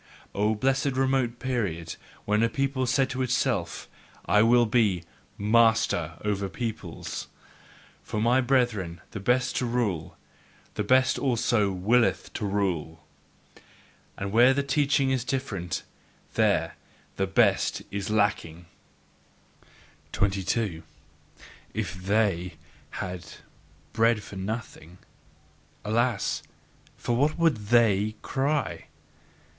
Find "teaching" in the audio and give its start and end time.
14.63-15.11